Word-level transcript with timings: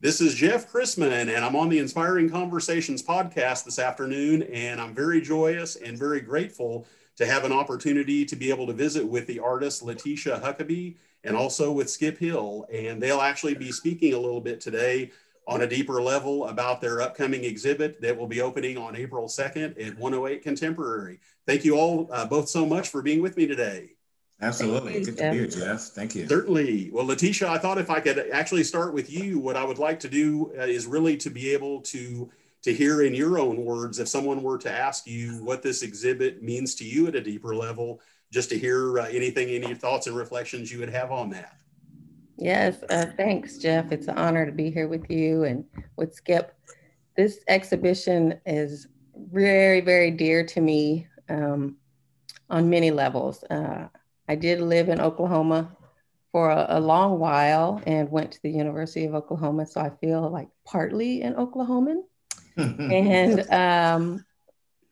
This 0.00 0.20
is 0.20 0.36
Jeff 0.36 0.70
Chrisman, 0.70 1.34
and 1.34 1.44
I'm 1.44 1.56
on 1.56 1.68
the 1.68 1.80
Inspiring 1.80 2.30
Conversations 2.30 3.02
podcast 3.02 3.64
this 3.64 3.80
afternoon. 3.80 4.44
And 4.44 4.80
I'm 4.80 4.94
very 4.94 5.20
joyous 5.20 5.74
and 5.74 5.98
very 5.98 6.20
grateful 6.20 6.86
to 7.16 7.26
have 7.26 7.42
an 7.42 7.50
opportunity 7.50 8.24
to 8.26 8.36
be 8.36 8.50
able 8.50 8.68
to 8.68 8.72
visit 8.72 9.04
with 9.04 9.26
the 9.26 9.40
artist 9.40 9.82
Letitia 9.82 10.38
Huckaby 10.38 10.98
and 11.24 11.36
also 11.36 11.72
with 11.72 11.90
Skip 11.90 12.16
Hill. 12.16 12.64
And 12.72 13.02
they'll 13.02 13.20
actually 13.20 13.54
be 13.54 13.72
speaking 13.72 14.14
a 14.14 14.18
little 14.20 14.40
bit 14.40 14.60
today 14.60 15.10
on 15.48 15.62
a 15.62 15.66
deeper 15.66 16.00
level 16.00 16.46
about 16.46 16.80
their 16.80 17.00
upcoming 17.00 17.42
exhibit 17.42 18.00
that 18.00 18.16
will 18.16 18.28
be 18.28 18.40
opening 18.40 18.78
on 18.78 18.94
April 18.94 19.26
2nd 19.26 19.84
at 19.84 19.98
108 19.98 20.44
Contemporary. 20.44 21.18
Thank 21.44 21.64
you 21.64 21.74
all 21.74 22.08
uh, 22.12 22.24
both 22.24 22.48
so 22.48 22.64
much 22.64 22.88
for 22.88 23.02
being 23.02 23.20
with 23.20 23.36
me 23.36 23.48
today. 23.48 23.97
Absolutely. 24.40 25.04
Good 25.04 25.16
to 25.16 25.30
be 25.30 25.38
here, 25.38 25.46
Jeff. 25.48 25.80
Thank 25.80 26.14
you. 26.14 26.28
Certainly. 26.28 26.90
Well, 26.92 27.06
Letitia, 27.06 27.48
I 27.48 27.58
thought 27.58 27.78
if 27.78 27.90
I 27.90 27.98
could 27.98 28.30
actually 28.32 28.62
start 28.62 28.94
with 28.94 29.10
you, 29.10 29.40
what 29.40 29.56
I 29.56 29.64
would 29.64 29.78
like 29.78 29.98
to 30.00 30.08
do 30.08 30.52
uh, 30.56 30.62
is 30.62 30.86
really 30.86 31.16
to 31.18 31.30
be 31.30 31.52
able 31.52 31.80
to 31.82 32.30
to 32.62 32.74
hear 32.74 33.02
in 33.02 33.14
your 33.14 33.38
own 33.38 33.64
words 33.64 34.00
if 34.00 34.08
someone 34.08 34.42
were 34.42 34.58
to 34.58 34.70
ask 34.70 35.06
you 35.06 35.42
what 35.44 35.62
this 35.62 35.82
exhibit 35.82 36.42
means 36.42 36.74
to 36.74 36.84
you 36.84 37.06
at 37.06 37.14
a 37.14 37.20
deeper 37.20 37.54
level, 37.54 38.00
just 38.32 38.48
to 38.50 38.58
hear 38.58 38.98
uh, 38.98 39.06
anything, 39.06 39.48
any 39.48 39.74
thoughts 39.74 40.08
and 40.08 40.16
reflections 40.16 40.70
you 40.72 40.80
would 40.80 40.88
have 40.88 41.12
on 41.12 41.30
that. 41.30 41.56
Yes, 42.36 42.82
uh, 42.90 43.06
thanks, 43.16 43.58
Jeff. 43.58 43.90
It's 43.90 44.08
an 44.08 44.18
honor 44.18 44.44
to 44.46 44.52
be 44.52 44.70
here 44.70 44.88
with 44.88 45.08
you 45.10 45.44
and 45.44 45.64
with 45.96 46.14
Skip. 46.14 46.54
This 47.16 47.40
exhibition 47.48 48.40
is 48.46 48.88
very, 49.16 49.80
very 49.80 50.10
dear 50.10 50.44
to 50.46 50.60
me 50.60 51.06
um, 51.28 51.76
on 52.50 52.70
many 52.70 52.90
levels. 52.90 53.42
Uh, 53.44 53.88
I 54.28 54.34
did 54.34 54.60
live 54.60 54.88
in 54.88 55.00
Oklahoma 55.00 55.74
for 56.32 56.50
a, 56.50 56.66
a, 56.68 56.80
long 56.80 57.18
while 57.18 57.82
and 57.86 58.10
went 58.10 58.32
to 58.32 58.42
the 58.42 58.50
University 58.50 59.06
of 59.06 59.14
Oklahoma, 59.14 59.64
so 59.66 59.80
I 59.80 59.90
feel 60.00 60.28
like 60.28 60.48
partly 60.66 61.22
an 61.22 61.34
Oklahoman. 61.34 62.02
and 62.56 63.50
um, 63.50 64.24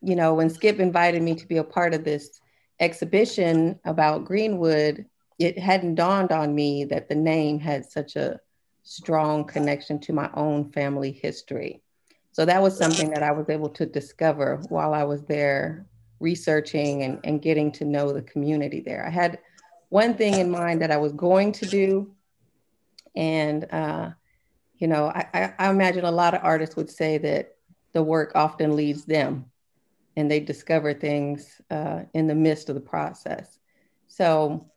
you 0.01 0.15
know, 0.15 0.33
when 0.33 0.49
Skip 0.49 0.79
invited 0.79 1.21
me 1.21 1.35
to 1.35 1.47
be 1.47 1.57
a 1.57 1.63
part 1.63 1.93
of 1.93 2.03
this 2.03 2.39
exhibition 2.79 3.79
about 3.85 4.25
Greenwood, 4.25 5.05
it 5.37 5.59
hadn't 5.59 5.95
dawned 5.95 6.31
on 6.31 6.55
me 6.55 6.85
that 6.85 7.07
the 7.07 7.15
name 7.15 7.59
had 7.59 7.85
such 7.85 8.15
a 8.15 8.39
strong 8.83 9.43
connection 9.43 9.99
to 9.99 10.13
my 10.13 10.29
own 10.33 10.71
family 10.71 11.11
history. 11.11 11.81
So 12.31 12.45
that 12.45 12.61
was 12.61 12.77
something 12.77 13.09
that 13.11 13.23
I 13.23 13.31
was 13.31 13.49
able 13.49 13.69
to 13.69 13.85
discover 13.85 14.61
while 14.69 14.93
I 14.93 15.03
was 15.03 15.23
there 15.25 15.85
researching 16.19 17.03
and, 17.03 17.19
and 17.23 17.41
getting 17.41 17.71
to 17.73 17.85
know 17.85 18.11
the 18.11 18.21
community 18.21 18.81
there. 18.81 19.05
I 19.05 19.09
had 19.09 19.39
one 19.89 20.15
thing 20.15 20.35
in 20.35 20.49
mind 20.49 20.81
that 20.81 20.91
I 20.91 20.97
was 20.97 21.13
going 21.13 21.51
to 21.53 21.65
do. 21.65 22.11
And, 23.15 23.65
uh, 23.71 24.11
you 24.77 24.87
know, 24.87 25.07
I, 25.07 25.53
I 25.57 25.69
imagine 25.69 26.05
a 26.05 26.11
lot 26.11 26.33
of 26.33 26.41
artists 26.43 26.75
would 26.75 26.89
say 26.89 27.17
that 27.19 27.55
the 27.93 28.03
work 28.03 28.31
often 28.35 28.75
leads 28.75 29.05
them 29.05 29.45
and 30.15 30.29
they 30.29 30.39
discover 30.39 30.93
things 30.93 31.61
uh, 31.71 32.01
in 32.13 32.27
the 32.27 32.35
midst 32.35 32.69
of 32.69 32.75
the 32.75 32.81
process. 32.81 33.59
So 34.07 34.69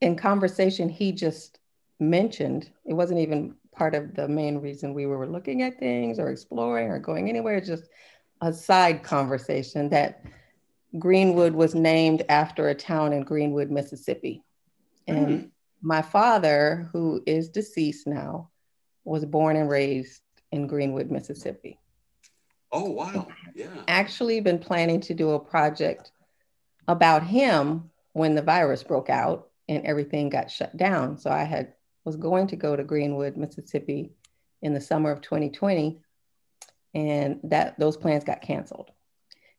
in 0.00 0.16
conversation, 0.16 0.88
he 0.88 1.12
just 1.12 1.60
mentioned, 2.00 2.70
it 2.84 2.94
wasn't 2.94 3.20
even 3.20 3.54
part 3.72 3.94
of 3.94 4.14
the 4.14 4.28
main 4.28 4.58
reason 4.58 4.92
we 4.92 5.06
were 5.06 5.26
looking 5.26 5.62
at 5.62 5.78
things 5.78 6.18
or 6.18 6.30
exploring 6.30 6.88
or 6.88 6.98
going 6.98 7.28
anywhere, 7.28 7.60
just 7.60 7.84
a 8.42 8.52
side 8.52 9.04
conversation 9.04 9.88
that 9.90 10.22
Greenwood 10.98 11.54
was 11.54 11.74
named 11.74 12.24
after 12.28 12.68
a 12.68 12.74
town 12.74 13.12
in 13.12 13.22
Greenwood, 13.22 13.70
Mississippi. 13.70 14.42
And 15.06 15.26
mm. 15.26 15.50
my 15.80 16.02
father, 16.02 16.90
who 16.92 17.22
is 17.24 17.48
deceased 17.48 18.06
now, 18.06 18.50
was 19.04 19.24
born 19.24 19.56
and 19.56 19.70
raised 19.70 20.20
in 20.50 20.66
Greenwood, 20.66 21.10
Mississippi. 21.10 21.78
Oh, 22.72 22.90
wow. 22.90 23.28
Yeah. 23.54 23.68
Actually, 23.86 24.40
been 24.40 24.58
planning 24.58 25.00
to 25.02 25.14
do 25.14 25.30
a 25.30 25.40
project 25.40 26.10
about 26.88 27.22
him 27.22 27.90
when 28.12 28.34
the 28.34 28.42
virus 28.42 28.82
broke 28.82 29.08
out 29.08 29.48
and 29.68 29.86
everything 29.86 30.28
got 30.28 30.50
shut 30.50 30.76
down. 30.76 31.16
So 31.16 31.30
I 31.30 31.44
had 31.44 31.74
was 32.04 32.16
going 32.16 32.48
to 32.48 32.56
go 32.56 32.74
to 32.74 32.82
Greenwood, 32.82 33.36
Mississippi 33.36 34.10
in 34.60 34.74
the 34.74 34.80
summer 34.80 35.12
of 35.12 35.20
2020 35.20 36.00
and 36.94 37.40
that 37.44 37.78
those 37.78 37.96
plans 37.96 38.24
got 38.24 38.42
canceled. 38.42 38.90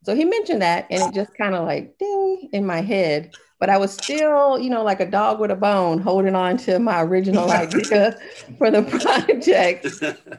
So 0.03 0.15
he 0.15 0.25
mentioned 0.25 0.61
that 0.61 0.87
and 0.89 1.01
it 1.01 1.15
just 1.15 1.33
kind 1.37 1.55
of 1.55 1.65
like 1.65 1.97
ding 1.97 2.49
in 2.51 2.65
my 2.65 2.81
head, 2.81 3.33
but 3.59 3.69
I 3.69 3.77
was 3.77 3.93
still, 3.93 4.59
you 4.59 4.69
know, 4.69 4.83
like 4.83 4.99
a 4.99 5.09
dog 5.09 5.39
with 5.39 5.49
a 5.49 5.55
bone 5.55 5.99
holding 5.99 6.35
on 6.35 6.57
to 6.57 6.79
my 6.79 7.01
original 7.01 7.49
idea 7.51 8.17
for 8.57 8.69
the 8.69 8.83
project 8.83 9.87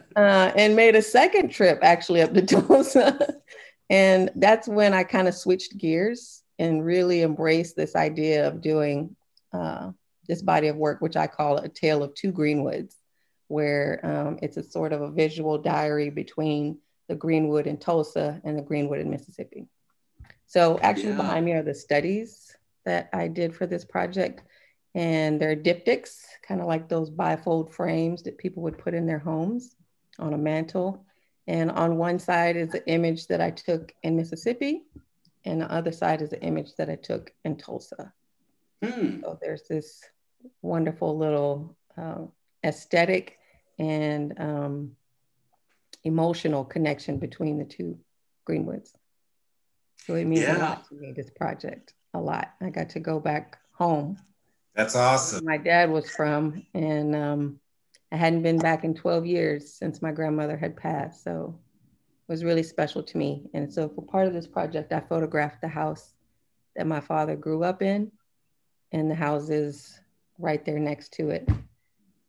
uh, 0.15 0.51
and 0.55 0.75
made 0.75 0.95
a 0.95 1.01
second 1.01 1.49
trip 1.49 1.79
actually 1.81 2.21
up 2.21 2.33
to 2.33 2.45
Tulsa. 2.45 3.37
and 3.89 4.29
that's 4.35 4.67
when 4.67 4.93
I 4.93 5.03
kind 5.03 5.27
of 5.27 5.33
switched 5.33 5.77
gears 5.77 6.43
and 6.59 6.85
really 6.85 7.23
embraced 7.23 7.75
this 7.75 7.95
idea 7.95 8.47
of 8.47 8.61
doing 8.61 9.15
uh, 9.51 9.91
this 10.27 10.41
body 10.41 10.67
of 10.67 10.75
work, 10.75 11.01
which 11.01 11.17
I 11.17 11.27
call 11.27 11.57
a 11.57 11.69
tale 11.69 12.03
of 12.03 12.13
two 12.13 12.31
Greenwoods, 12.31 12.95
where 13.47 13.99
um, 14.03 14.39
it's 14.41 14.57
a 14.57 14.63
sort 14.63 14.93
of 14.93 15.01
a 15.01 15.11
visual 15.11 15.57
diary 15.57 16.09
between 16.09 16.77
the 17.07 17.15
Greenwood 17.15 17.67
in 17.67 17.77
Tulsa 17.77 18.41
and 18.43 18.57
the 18.57 18.63
Greenwood 18.63 18.99
in 18.99 19.09
Mississippi. 19.09 19.67
So 20.47 20.79
actually 20.81 21.09
yeah. 21.09 21.17
behind 21.17 21.45
me 21.45 21.53
are 21.53 21.63
the 21.63 21.73
studies 21.73 22.55
that 22.85 23.09
I 23.13 23.27
did 23.27 23.55
for 23.55 23.65
this 23.65 23.85
project. 23.85 24.41
And 24.93 25.39
they're 25.41 25.55
diptychs, 25.55 26.23
kind 26.47 26.61
of 26.61 26.67
like 26.67 26.87
those 26.87 27.09
bifold 27.09 27.73
frames 27.73 28.23
that 28.23 28.37
people 28.37 28.63
would 28.63 28.77
put 28.77 28.93
in 28.93 29.05
their 29.05 29.19
homes 29.19 29.75
on 30.19 30.33
a 30.33 30.37
mantle. 30.37 31.05
And 31.47 31.69
on 31.71 31.97
one 31.97 32.17
side 32.17 32.55
is 32.55 32.69
the 32.69 32.87
image 32.87 33.27
that 33.27 33.41
I 33.41 33.51
took 33.51 33.93
in 34.03 34.15
Mississippi, 34.15 34.83
and 35.43 35.61
the 35.61 35.71
other 35.71 35.91
side 35.91 36.21
is 36.21 36.31
the 36.31 36.41
image 36.41 36.75
that 36.77 36.89
I 36.89 36.95
took 36.95 37.31
in 37.43 37.55
Tulsa. 37.55 38.11
Hmm. 38.83 39.21
So 39.21 39.37
there's 39.41 39.67
this 39.67 40.01
wonderful 40.61 41.17
little 41.17 41.75
uh, 41.97 42.23
aesthetic 42.63 43.37
and 43.77 44.33
um, 44.39 44.95
emotional 46.05 46.63
connection 46.63 47.17
between 47.17 47.57
the 47.57 47.65
two 47.65 47.97
Greenwoods. 48.47 48.91
So 50.05 50.13
it 50.15 50.25
means 50.25 50.41
yeah. 50.41 50.57
a 50.57 50.59
lot 50.59 50.87
to 50.89 50.95
me, 50.95 51.11
this 51.11 51.31
project, 51.31 51.93
a 52.13 52.19
lot. 52.19 52.53
I 52.61 52.69
got 52.69 52.89
to 52.91 52.99
go 52.99 53.19
back 53.19 53.57
home. 53.73 54.17
That's 54.75 54.95
awesome. 54.95 55.43
My 55.43 55.57
dad 55.57 55.89
was 55.89 56.09
from, 56.09 56.63
and 56.73 57.15
um, 57.15 57.59
I 58.11 58.17
hadn't 58.17 58.43
been 58.43 58.59
back 58.59 58.83
in 58.83 58.93
12 58.93 59.25
years 59.25 59.73
since 59.73 60.01
my 60.01 60.11
grandmother 60.11 60.57
had 60.57 60.77
passed. 60.77 61.23
So 61.23 61.57
it 62.27 62.31
was 62.31 62.43
really 62.43 62.63
special 62.63 63.01
to 63.01 63.17
me. 63.17 63.49
And 63.53 63.73
so 63.73 63.89
for 63.89 64.03
part 64.03 64.27
of 64.27 64.33
this 64.33 64.47
project, 64.47 64.93
I 64.93 64.99
photographed 64.99 65.61
the 65.61 65.67
house 65.67 66.13
that 66.75 66.85
my 66.85 66.99
father 66.99 67.35
grew 67.35 67.63
up 67.63 67.81
in 67.81 68.11
and 68.91 69.09
the 69.09 69.15
houses 69.15 69.99
right 70.37 70.63
there 70.65 70.79
next 70.79 71.13
to 71.13 71.29
it. 71.29 71.49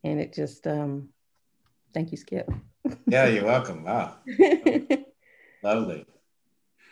And 0.04 0.20
it 0.20 0.32
just, 0.32 0.66
um, 0.66 1.10
thank 1.92 2.10
you, 2.10 2.16
Skip. 2.16 2.48
Yeah, 3.06 3.26
you're 3.26 3.44
welcome. 3.44 3.84
Wow. 3.84 4.16
Lovely. 5.62 6.06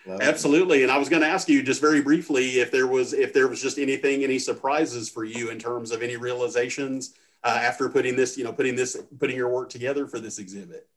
Lovely. 0.06 0.26
Absolutely. 0.26 0.82
And 0.82 0.92
I 0.92 0.98
was 0.98 1.08
going 1.08 1.22
to 1.22 1.28
ask 1.28 1.48
you 1.48 1.62
just 1.62 1.80
very 1.80 2.02
briefly 2.02 2.60
if 2.60 2.70
there 2.70 2.86
was 2.86 3.12
if 3.12 3.32
there 3.32 3.48
was 3.48 3.62
just 3.62 3.78
anything, 3.78 4.22
any 4.22 4.38
surprises 4.38 5.08
for 5.08 5.24
you 5.24 5.50
in 5.50 5.58
terms 5.58 5.90
of 5.90 6.02
any 6.02 6.16
realizations 6.16 7.14
uh, 7.42 7.58
after 7.60 7.88
putting 7.88 8.16
this, 8.16 8.36
you 8.36 8.44
know, 8.44 8.52
putting 8.52 8.74
this, 8.74 8.96
putting 9.18 9.36
your 9.36 9.48
work 9.48 9.70
together 9.70 10.06
for 10.06 10.20
this 10.20 10.38
exhibit. 10.38 10.88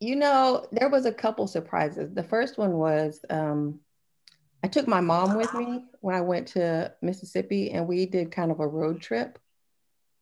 You 0.00 0.16
know, 0.16 0.66
there 0.72 0.88
was 0.88 1.06
a 1.06 1.12
couple 1.12 1.46
surprises. 1.46 2.12
The 2.12 2.22
first 2.22 2.58
one 2.58 2.74
was 2.74 3.24
um, 3.30 3.80
I 4.62 4.68
took 4.68 4.88
my 4.88 5.00
mom 5.00 5.36
with 5.36 5.52
me 5.54 5.84
when 6.00 6.14
I 6.14 6.20
went 6.20 6.48
to 6.48 6.92
Mississippi, 7.02 7.70
and 7.70 7.86
we 7.86 8.06
did 8.06 8.32
kind 8.32 8.50
of 8.50 8.60
a 8.60 8.66
road 8.66 9.00
trip. 9.00 9.38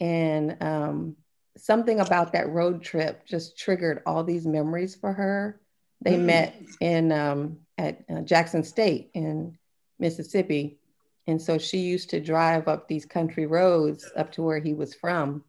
And 0.01 0.57
um, 0.61 1.17
something 1.57 2.01
about 2.01 2.33
that 2.33 2.49
road 2.49 2.83
trip 2.83 3.27
just 3.27 3.59
triggered 3.59 4.03
all 4.07 4.25
these 4.25 4.47
memories 4.47 4.95
for 4.95 5.13
her. 5.13 5.61
They 6.01 6.17
mm. 6.17 6.25
met 6.25 6.61
in 6.81 7.13
um, 7.13 7.59
at 7.79 8.05
uh, 8.11 8.21
Jackson 8.23 8.65
State 8.65 9.11
in 9.15 9.57
Mississippi, 9.99 10.79
and 11.27 11.41
so 11.41 11.59
she 11.59 11.79
used 11.79 12.11
to 12.11 12.21
drive 12.21 12.69
up 12.69 12.89
these 12.89 13.07
country 13.07 13.47
roads 13.47 14.11
up 14.17 14.33
to 14.33 14.43
where 14.43 14.59
he 14.59 14.75
was 14.75 14.95
from. 14.95 15.45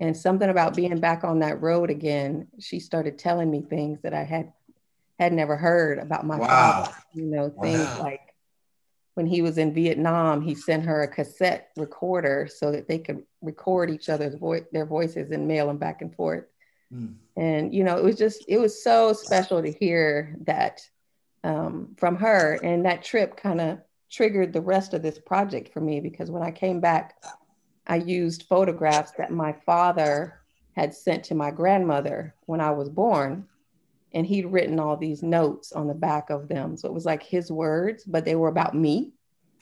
And 0.00 0.16
something 0.16 0.50
about 0.50 0.74
being 0.74 0.98
back 0.98 1.22
on 1.22 1.38
that 1.40 1.62
road 1.62 1.88
again, 1.88 2.48
she 2.58 2.80
started 2.80 3.18
telling 3.18 3.50
me 3.50 3.62
things 3.62 4.00
that 4.02 4.12
I 4.12 4.24
had 4.24 4.52
had 5.20 5.32
never 5.32 5.56
heard 5.56 5.98
about 5.98 6.26
my 6.26 6.36
wow. 6.36 6.46
father. 6.46 6.96
You 7.12 7.26
know, 7.26 7.54
things 7.62 7.78
wow. 7.78 8.02
like 8.02 8.33
when 9.14 9.26
he 9.26 9.42
was 9.42 9.58
in 9.58 9.72
Vietnam, 9.72 10.42
he 10.42 10.54
sent 10.54 10.84
her 10.84 11.02
a 11.02 11.08
cassette 11.08 11.70
recorder 11.76 12.48
so 12.52 12.72
that 12.72 12.88
they 12.88 12.98
could 12.98 13.22
record 13.42 13.90
each 13.90 14.08
other's 14.08 14.34
voice, 14.34 14.64
their 14.72 14.86
voices 14.86 15.30
and 15.30 15.46
mail 15.46 15.68
them 15.68 15.78
back 15.78 16.02
and 16.02 16.14
forth. 16.14 16.44
Mm. 16.92 17.14
And 17.36 17.74
you 17.74 17.84
know, 17.84 17.96
it 17.96 18.04
was 18.04 18.16
just 18.16 18.44
it 18.48 18.58
was 18.58 18.82
so 18.82 19.12
special 19.12 19.62
to 19.62 19.72
hear 19.72 20.36
that 20.42 20.80
um, 21.44 21.94
from 21.96 22.16
her, 22.16 22.58
and 22.62 22.84
that 22.86 23.04
trip 23.04 23.36
kind 23.36 23.60
of 23.60 23.78
triggered 24.10 24.52
the 24.52 24.60
rest 24.60 24.94
of 24.94 25.02
this 25.02 25.18
project 25.18 25.72
for 25.72 25.80
me 25.80 26.00
because 26.00 26.30
when 26.30 26.42
I 26.42 26.50
came 26.50 26.80
back, 26.80 27.16
I 27.86 27.96
used 27.96 28.44
photographs 28.44 29.12
that 29.18 29.30
my 29.30 29.52
father 29.66 30.40
had 30.72 30.94
sent 30.94 31.24
to 31.24 31.34
my 31.34 31.50
grandmother 31.50 32.34
when 32.46 32.60
I 32.60 32.70
was 32.70 32.88
born. 32.88 33.46
And 34.14 34.24
he'd 34.24 34.46
written 34.46 34.78
all 34.78 34.96
these 34.96 35.22
notes 35.22 35.72
on 35.72 35.88
the 35.88 35.94
back 35.94 36.30
of 36.30 36.48
them. 36.48 36.76
So 36.76 36.88
it 36.88 36.94
was 36.94 37.04
like 37.04 37.22
his 37.22 37.50
words, 37.50 38.04
but 38.04 38.24
they 38.24 38.36
were 38.36 38.48
about 38.48 38.74
me. 38.74 39.12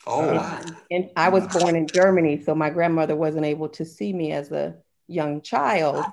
Oh, 0.06 0.20
oh. 0.20 0.60
and, 0.60 0.76
and 0.90 1.10
I 1.16 1.30
was 1.30 1.46
born 1.46 1.74
in 1.74 1.86
Germany. 1.86 2.42
So 2.42 2.54
my 2.54 2.70
grandmother 2.70 3.16
wasn't 3.16 3.46
able 3.46 3.70
to 3.70 3.84
see 3.84 4.12
me 4.12 4.32
as 4.32 4.52
a 4.52 4.74
young 5.08 5.40
child. 5.40 6.04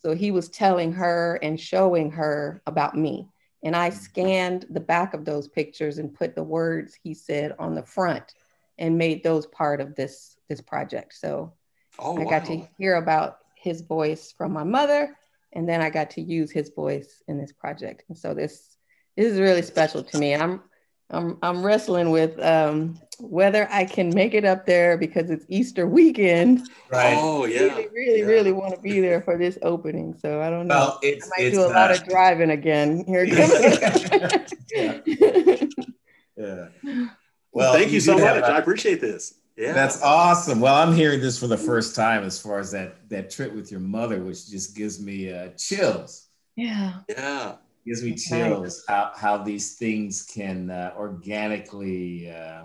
So 0.00 0.14
he 0.14 0.30
was 0.30 0.48
telling 0.48 0.92
her 0.92 1.38
and 1.42 1.60
showing 1.60 2.10
her 2.12 2.62
about 2.66 2.96
me. 2.96 3.28
And 3.62 3.76
I 3.76 3.90
scanned 3.90 4.66
the 4.70 4.80
back 4.80 5.14
of 5.14 5.24
those 5.24 5.46
pictures 5.46 5.98
and 5.98 6.14
put 6.14 6.34
the 6.34 6.42
words 6.42 6.98
he 7.00 7.14
said 7.14 7.54
on 7.58 7.74
the 7.74 7.84
front 7.84 8.34
and 8.78 8.98
made 8.98 9.22
those 9.22 9.46
part 9.46 9.80
of 9.80 9.94
this 9.94 10.36
this 10.48 10.60
project. 10.60 11.14
So 11.14 11.52
oh, 11.98 12.20
I 12.20 12.24
got 12.24 12.44
to 12.46 12.66
hear 12.78 12.96
about 12.96 13.38
his 13.54 13.82
voice 13.82 14.34
from 14.36 14.52
my 14.52 14.64
mother, 14.64 15.16
and 15.52 15.68
then 15.68 15.80
I 15.80 15.90
got 15.90 16.10
to 16.10 16.22
use 16.22 16.50
his 16.50 16.70
voice 16.70 17.22
in 17.28 17.38
this 17.38 17.52
project. 17.52 18.04
And 18.08 18.16
so 18.16 18.34
this 18.34 18.76
this 19.16 19.32
is 19.32 19.38
really 19.38 19.62
special 19.62 20.02
to 20.02 20.18
me. 20.18 20.34
I'm 20.34 20.62
I'm 21.10 21.38
I'm 21.42 21.64
wrestling 21.64 22.10
with 22.10 22.38
um, 22.40 22.98
whether 23.20 23.68
I 23.70 23.84
can 23.84 24.14
make 24.14 24.34
it 24.34 24.44
up 24.44 24.64
there 24.64 24.96
because 24.96 25.30
it's 25.30 25.44
Easter 25.48 25.86
weekend. 25.86 26.68
Right. 26.90 27.16
Oh 27.18 27.44
yeah. 27.44 27.60
Really, 27.60 27.88
really, 27.88 28.20
yeah. 28.20 28.26
really 28.26 28.52
want 28.52 28.74
to 28.74 28.80
be 28.80 29.00
there 29.00 29.20
for 29.20 29.36
this 29.36 29.58
opening. 29.62 30.14
So 30.14 30.40
I 30.40 30.48
don't 30.48 30.66
know. 30.66 30.74
Well, 30.74 30.98
it's, 31.02 31.26
I 31.26 31.28
might 31.28 31.46
it's, 31.46 31.56
do 31.56 31.64
a 31.64 31.68
uh, 31.68 31.74
lot 31.74 31.90
of 31.90 32.04
driving 32.08 32.50
again. 32.50 33.04
Here 33.06 33.24
it 33.28 33.36
comes. 33.36 34.52
yeah. 36.36 36.68
yeah. 36.82 37.08
Well, 37.52 37.74
thank 37.74 37.88
you, 37.88 37.94
you 37.94 38.00
so 38.00 38.16
much. 38.16 38.42
I 38.42 38.58
appreciate 38.58 39.00
this. 39.02 39.34
Yeah. 39.56 39.72
That's 39.72 40.02
awesome. 40.02 40.60
Well, 40.60 40.74
I'm 40.74 40.94
hearing 40.94 41.20
this 41.20 41.38
for 41.38 41.46
the 41.46 41.58
first 41.58 41.94
time 41.94 42.24
as 42.24 42.40
far 42.40 42.58
as 42.58 42.70
that 42.72 43.08
that 43.10 43.30
trip 43.30 43.54
with 43.54 43.70
your 43.70 43.80
mother, 43.80 44.22
which 44.22 44.48
just 44.48 44.74
gives 44.74 45.00
me 45.00 45.32
uh, 45.32 45.48
chills. 45.58 46.28
Yeah. 46.56 47.00
Yeah. 47.08 47.56
Gives 47.84 48.02
me 48.02 48.14
chills 48.14 48.84
how, 48.88 49.12
how 49.14 49.38
these 49.38 49.76
things 49.76 50.24
can 50.24 50.70
uh, 50.70 50.94
organically 50.96 52.30
uh, 52.30 52.64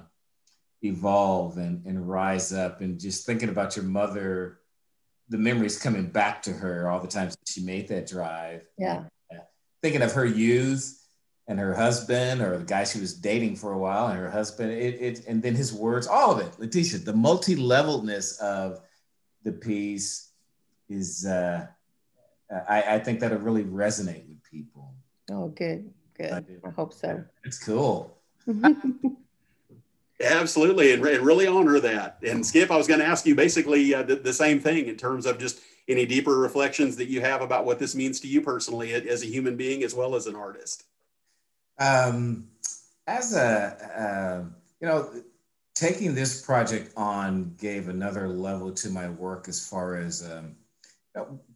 evolve 0.81 1.57
and, 1.57 1.86
and 1.86 2.07
rise 2.07 2.54
up. 2.54 2.81
And 2.81 3.00
just 3.00 3.25
thinking 3.25 3.50
about 3.50 3.75
your 3.75 3.86
mother, 3.86 4.60
the 5.30 5.38
memories 5.38 5.80
coming 5.80 6.07
back 6.07 6.42
to 6.44 6.54
her 6.54 6.89
all 6.89 7.00
the 7.00 7.07
times 7.07 7.36
she 7.48 7.63
made 7.63 7.88
that 7.89 8.07
drive. 8.07 8.66
Yeah. 8.78 9.04
Thinking 9.81 10.01
of 10.04 10.13
her 10.13 10.25
youth 10.25 11.04
and 11.48 11.60
her 11.60 11.74
husband 11.74 12.42
or 12.42 12.58
the 12.58 12.66
guy 12.66 12.84
she 12.84 13.00
was 13.00 13.14
dating 13.14 13.56
for 13.56 13.72
a 13.72 13.78
while 13.78 14.08
and 14.08 14.20
her 14.20 14.30
husband 14.30 14.72
it, 14.72 15.02
it 15.02 15.26
and 15.28 15.42
then 15.42 15.56
his 15.56 15.74
words 15.74 16.08
all 16.08 16.32
of 16.32 16.40
it. 16.40 16.60
Letitia 16.60 17.00
the 17.00 17.14
multi-levelness 17.14 18.38
of 18.40 18.82
the 19.44 19.52
piece 19.52 20.32
is 20.90 21.26
uh 21.26 21.66
i 22.70 22.96
i 22.96 23.00
think 23.00 23.20
that'll 23.20 23.40
really 23.40 23.64
resonate 23.64 24.28
with 24.28 24.44
people. 24.44 24.94
Oh 25.32 25.48
good 25.50 25.90
good. 26.16 26.32
I, 26.32 26.44
I 26.66 26.70
hope 26.72 26.94
so. 26.94 27.24
It's 27.44 27.64
cool. 27.64 28.18
Absolutely 30.20 30.94
and, 30.94 31.06
and, 31.06 31.24
really 31.24 31.46
honor 31.46 31.80
that. 31.80 32.18
And 32.28 32.46
skip 32.46 32.72
i 32.72 32.78
was 32.78 32.88
going 32.88 33.00
to 33.00 33.06
ask 33.06 33.26
you 33.26 33.36
basically 33.36 33.94
uh, 33.94 34.04
the, 34.04 34.16
the 34.16 34.34
same 34.34 34.60
thing 34.60 34.88
in 34.88 34.98
terms 34.98 35.26
of 35.26 35.38
just 35.40 35.62
any 35.88 36.06
deeper 36.06 36.38
reflections 36.38 36.98
that 36.98 37.08
you 37.08 37.22
have 37.22 37.42
about 37.42 37.64
what 37.64 37.80
this 37.80 37.96
means 37.96 38.20
to 38.20 38.28
you 38.28 38.42
personally 38.42 38.94
as 38.94 39.24
a 39.24 39.26
human 39.26 39.56
being 39.56 39.84
as 39.84 39.96
well 39.96 40.16
as 40.16 40.28
an 40.28 40.36
artist 40.36 40.84
um, 41.79 42.47
as 43.07 43.35
a, 43.35 43.77
uh, 43.97 44.44
you 44.79 44.88
know, 44.88 45.09
taking 45.75 46.15
this 46.15 46.41
project 46.41 46.91
on 46.97 47.53
gave 47.59 47.88
another 47.88 48.27
level 48.27 48.71
to 48.71 48.89
my 48.89 49.09
work 49.09 49.47
as 49.47 49.68
far 49.68 49.95
as 49.95 50.27
um, 50.29 50.56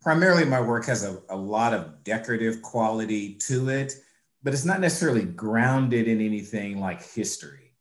primarily 0.01 0.45
my 0.45 0.61
work 0.61 0.85
has 0.85 1.03
a, 1.03 1.21
a 1.29 1.35
lot 1.35 1.73
of 1.73 2.03
decorative 2.03 2.61
quality 2.61 3.35
to 3.35 3.69
it, 3.69 3.95
but 4.43 4.53
it's 4.53 4.65
not 4.65 4.79
necessarily 4.79 5.23
grounded 5.23 6.07
in 6.07 6.21
anything 6.21 6.79
like 6.79 7.03
history. 7.03 7.73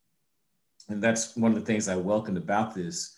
And 0.88 1.02
that's 1.02 1.37
one 1.37 1.52
of 1.52 1.58
the 1.58 1.64
things 1.64 1.88
I 1.88 1.96
welcomed 1.96 2.38
about 2.38 2.75
this 2.75 3.16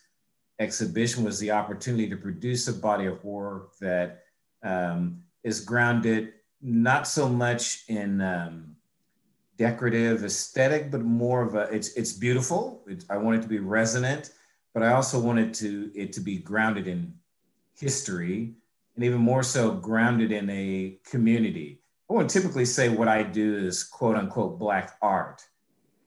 exhibition 0.58 1.24
was 1.24 1.38
the 1.38 1.50
opportunity 1.50 2.08
to 2.08 2.16
produce 2.16 2.68
a 2.68 2.72
body 2.72 3.06
of 3.06 3.24
work 3.24 3.76
that 3.78 4.24
um, 4.62 5.22
is 5.42 5.60
grounded 5.60 6.34
not 6.60 7.08
so 7.08 7.28
much 7.28 7.84
in 7.88 8.20
um, 8.20 8.76
decorative 9.62 10.24
aesthetic, 10.24 10.90
but 10.90 11.02
more 11.02 11.40
of 11.42 11.54
a 11.54 11.62
it's 11.76 11.92
it's 11.94 12.12
beautiful. 12.12 12.82
It's, 12.88 13.04
I 13.08 13.16
want 13.16 13.38
it 13.38 13.42
to 13.42 13.48
be 13.48 13.60
resonant, 13.60 14.32
but 14.74 14.82
I 14.82 14.92
also 14.92 15.20
wanted 15.20 15.54
to 15.54 15.92
it 15.94 16.12
to 16.14 16.20
be 16.20 16.38
grounded 16.38 16.88
in 16.88 17.14
history 17.78 18.54
and 18.96 19.04
even 19.04 19.20
more 19.20 19.44
so 19.44 19.70
grounded 19.70 20.32
in 20.32 20.50
a 20.50 20.98
community. 21.08 21.80
I 22.10 22.14
wouldn't 22.14 22.30
typically 22.30 22.64
say 22.64 22.88
what 22.88 23.06
I 23.06 23.22
do 23.22 23.56
is 23.56 23.84
quote 23.84 24.16
unquote 24.16 24.58
black 24.58 24.96
art, 25.00 25.42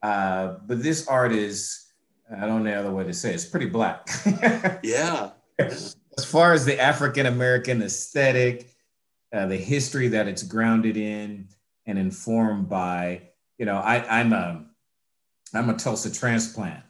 uh, 0.02 0.56
but 0.66 0.82
this 0.82 1.08
art 1.08 1.32
is 1.32 1.86
I 2.30 2.46
don't 2.46 2.62
know 2.62 2.70
the 2.70 2.76
other 2.76 2.92
way 2.92 3.04
to 3.04 3.14
say 3.14 3.30
it, 3.30 3.36
it's 3.36 3.46
pretty 3.46 3.70
black. 3.70 4.06
yeah. 4.82 5.30
As 5.58 6.24
far 6.26 6.52
as 6.52 6.66
the 6.66 6.78
African 6.78 7.24
American 7.24 7.80
aesthetic, 7.82 8.68
uh, 9.32 9.46
the 9.46 9.56
history 9.56 10.08
that 10.08 10.28
it's 10.28 10.42
grounded 10.42 10.98
in 10.98 11.48
and 11.86 11.98
informed 11.98 12.68
by, 12.68 13.22
you 13.58 13.66
know, 13.66 13.76
I, 13.76 14.20
I'm 14.20 14.32
a 14.32 14.64
I'm 15.54 15.70
a 15.70 15.74
Tulsa 15.74 16.12
transplant. 16.12 16.82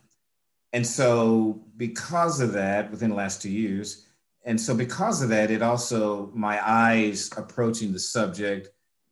And 0.73 0.87
so 0.87 1.63
because 1.77 2.41
of 2.41 2.53
that, 2.53 2.91
within 2.91 3.11
the 3.11 3.17
last 3.17 3.41
two 3.41 3.51
years, 3.51 4.07
and 4.45 4.61
so 4.61 4.75
because 4.75 5.23
of 5.23 5.29
that, 5.31 5.51
it 5.51 5.63
also 5.63 6.31
my 6.35 6.61
eyes 6.67 7.31
approaching 7.37 7.93
the 7.93 7.99
subject 7.99 8.69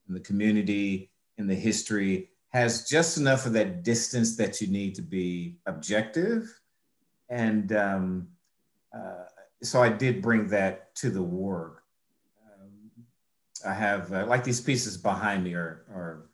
and 0.07 0.17
the 0.17 0.21
community 0.21 1.11
and 1.39 1.49
the 1.49 1.55
history 1.55 2.31
has 2.51 2.89
just 2.89 3.19
enough 3.19 3.47
of 3.47 3.53
that 3.53 3.83
distance 3.83 4.37
that 4.37 4.61
you 4.61 4.69
need 4.69 4.95
to 4.95 5.03
be 5.03 5.57
objective. 5.67 6.61
And 7.29 7.73
um, 7.73 8.29
uh, 8.97 9.25
so 9.61 9.83
I 9.83 9.89
did 9.89 10.23
bring 10.23 10.47
that 10.49 10.95
to 10.97 11.11
the 11.11 11.23
work. 11.23 11.83
Um, 12.47 12.91
I 13.67 13.75
have, 13.75 14.13
uh, 14.13 14.27
like 14.27 14.45
these 14.45 14.61
pieces 14.61 14.97
behind 14.97 15.43
me 15.43 15.55
are, 15.55 15.85
are 15.91 16.31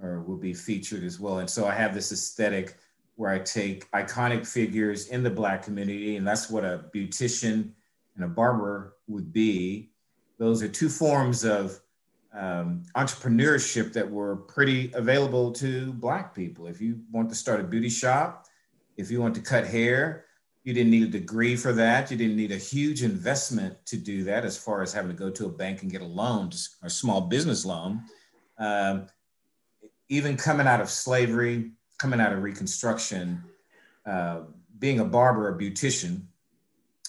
or 0.00 0.20
will 0.20 0.36
be 0.36 0.54
featured 0.54 1.04
as 1.04 1.18
well. 1.18 1.38
And 1.38 1.48
so 1.48 1.66
I 1.66 1.74
have 1.74 1.94
this 1.94 2.12
aesthetic 2.12 2.76
where 3.16 3.30
I 3.30 3.38
take 3.38 3.90
iconic 3.92 4.46
figures 4.46 5.08
in 5.08 5.22
the 5.22 5.30
Black 5.30 5.62
community, 5.62 6.16
and 6.16 6.26
that's 6.26 6.50
what 6.50 6.64
a 6.64 6.84
beautician 6.94 7.70
and 8.14 8.24
a 8.24 8.28
barber 8.28 8.96
would 9.06 9.32
be. 9.32 9.90
Those 10.38 10.62
are 10.62 10.68
two 10.68 10.90
forms 10.90 11.44
of 11.44 11.80
um, 12.34 12.82
entrepreneurship 12.94 13.94
that 13.94 14.10
were 14.10 14.36
pretty 14.36 14.92
available 14.94 15.50
to 15.52 15.92
Black 15.94 16.34
people. 16.34 16.66
If 16.66 16.80
you 16.80 17.00
want 17.10 17.30
to 17.30 17.34
start 17.34 17.60
a 17.60 17.64
beauty 17.64 17.88
shop, 17.88 18.46
if 18.98 19.10
you 19.10 19.22
want 19.22 19.34
to 19.36 19.40
cut 19.40 19.66
hair, 19.66 20.26
you 20.62 20.74
didn't 20.74 20.90
need 20.90 21.04
a 21.04 21.18
degree 21.18 21.56
for 21.56 21.72
that. 21.72 22.10
You 22.10 22.16
didn't 22.16 22.36
need 22.36 22.52
a 22.52 22.56
huge 22.56 23.02
investment 23.02 23.76
to 23.86 23.96
do 23.96 24.24
that, 24.24 24.44
as 24.44 24.58
far 24.58 24.82
as 24.82 24.92
having 24.92 25.10
to 25.10 25.16
go 25.16 25.30
to 25.30 25.46
a 25.46 25.50
bank 25.50 25.82
and 25.82 25.90
get 25.90 26.02
a 26.02 26.06
loan, 26.06 26.50
a 26.82 26.90
small 26.90 27.22
business 27.22 27.64
loan. 27.64 28.02
Um, 28.58 29.06
even 30.08 30.36
coming 30.36 30.66
out 30.66 30.80
of 30.80 30.90
slavery, 30.90 31.72
coming 31.98 32.20
out 32.20 32.32
of 32.32 32.42
Reconstruction, 32.42 33.42
uh, 34.06 34.40
being 34.78 35.00
a 35.00 35.04
barber 35.04 35.48
or 35.48 35.58
beautician 35.58 36.22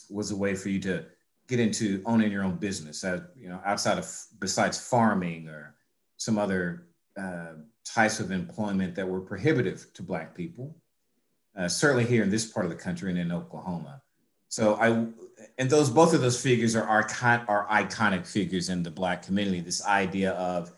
was 0.09 0.31
a 0.31 0.35
way 0.35 0.55
for 0.55 0.69
you 0.69 0.79
to 0.79 1.05
get 1.47 1.59
into 1.59 2.01
owning 2.05 2.31
your 2.31 2.43
own 2.43 2.55
business. 2.55 3.03
Uh, 3.03 3.21
you 3.35 3.49
know, 3.49 3.61
outside 3.65 3.97
of 3.97 4.09
besides 4.39 4.79
farming 4.79 5.47
or 5.47 5.75
some 6.17 6.37
other 6.37 6.87
uh, 7.17 7.53
types 7.85 8.19
of 8.19 8.31
employment 8.31 8.95
that 8.95 9.07
were 9.07 9.21
prohibitive 9.21 9.91
to 9.93 10.03
Black 10.03 10.35
people. 10.35 10.75
Uh, 11.55 11.67
certainly 11.67 12.05
here 12.05 12.21
in 12.21 12.29
this 12.29 12.45
part 12.45 12.65
of 12.65 12.69
the 12.69 12.77
country 12.77 13.09
and 13.09 13.19
in 13.19 13.31
Oklahoma. 13.31 14.01
So 14.49 14.75
I, 14.75 15.07
and 15.57 15.69
those 15.69 15.89
both 15.89 16.13
of 16.13 16.21
those 16.21 16.41
figures 16.41 16.75
are 16.75 16.87
icon, 16.87 17.45
are 17.47 17.67
iconic 17.67 18.27
figures 18.27 18.69
in 18.69 18.83
the 18.83 18.91
Black 18.91 19.25
community. 19.25 19.61
This 19.61 19.85
idea 19.85 20.31
of 20.33 20.71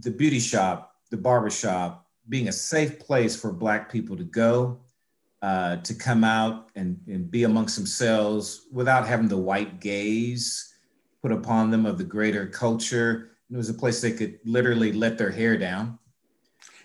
the 0.00 0.10
beauty 0.10 0.38
shop 0.38 0.94
the 1.10 1.16
barbershop 1.16 2.06
being 2.28 2.48
a 2.48 2.52
safe 2.52 2.98
place 2.98 3.34
for 3.40 3.52
Black 3.52 3.90
people 3.90 4.16
to 4.16 4.24
go, 4.24 4.80
uh, 5.40 5.76
to 5.76 5.94
come 5.94 6.24
out 6.24 6.68
and, 6.74 7.00
and 7.06 7.30
be 7.30 7.44
amongst 7.44 7.76
themselves 7.76 8.66
without 8.72 9.06
having 9.06 9.28
the 9.28 9.36
white 9.36 9.80
gaze 9.80 10.74
put 11.22 11.32
upon 11.32 11.70
them 11.70 11.86
of 11.86 11.98
the 11.98 12.04
greater 12.04 12.46
culture. 12.46 13.30
It 13.50 13.56
was 13.56 13.70
a 13.70 13.74
place 13.74 14.00
they 14.00 14.12
could 14.12 14.38
literally 14.44 14.92
let 14.92 15.16
their 15.16 15.30
hair 15.30 15.56
down. 15.56 15.98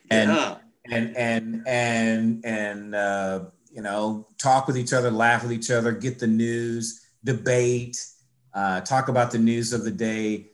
And, 0.10 0.32
yeah. 0.32 0.56
and, 0.90 1.18
and, 1.18 1.64
and, 1.68 2.46
and, 2.46 2.96
uh, 2.96 3.46
you 3.72 3.82
know, 3.82 4.28
talk 4.38 4.68
with 4.68 4.78
each 4.78 4.94
other, 4.94 5.12
laugh 5.12 5.44
with 5.44 5.52
each 5.52 5.72
other, 5.72 5.92
get 5.92 6.20
the 6.20 6.28
news, 6.28 7.08
debate, 7.24 7.98
uh, 8.54 8.82
talk 8.82 9.08
about 9.08 9.32
the 9.32 9.40
news 9.40 9.74
of 9.74 9.84
the 9.84 9.92
day 9.92 10.52